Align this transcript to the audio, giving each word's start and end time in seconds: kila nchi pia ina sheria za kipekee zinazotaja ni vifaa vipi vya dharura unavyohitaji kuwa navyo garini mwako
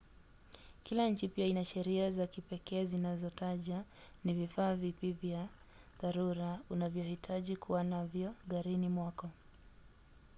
kila 0.83 1.09
nchi 1.09 1.27
pia 1.27 1.45
ina 1.45 1.65
sheria 1.65 2.11
za 2.11 2.27
kipekee 2.27 2.85
zinazotaja 2.85 3.83
ni 4.23 4.33
vifaa 4.33 4.75
vipi 4.75 5.11
vya 5.11 5.47
dharura 6.01 6.59
unavyohitaji 6.69 7.55
kuwa 7.55 7.83
navyo 7.83 8.33
garini 8.47 8.89
mwako 8.89 9.29